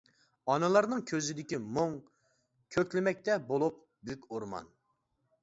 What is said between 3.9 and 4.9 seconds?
بۈك ئورمان.